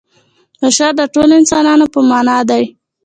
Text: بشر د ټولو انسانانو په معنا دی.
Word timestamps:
بشر 0.61 0.91
د 0.99 1.01
ټولو 1.13 1.33
انسانانو 1.41 1.85
په 1.93 1.99
معنا 2.09 2.37
دی. 2.49 2.63